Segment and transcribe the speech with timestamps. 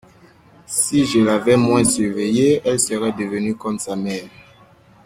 [0.65, 4.25] Si je l’avais moins surveillée, elle serait devenue comme sa mère.